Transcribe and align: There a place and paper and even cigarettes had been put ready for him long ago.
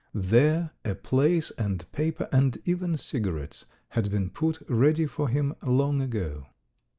There 0.15 0.71
a 0.83 0.95
place 0.95 1.51
and 1.59 1.85
paper 1.91 2.27
and 2.31 2.57
even 2.65 2.97
cigarettes 2.97 3.65
had 3.89 4.09
been 4.09 4.31
put 4.31 4.57
ready 4.67 5.05
for 5.05 5.29
him 5.29 5.53
long 5.61 6.01
ago. 6.01 6.47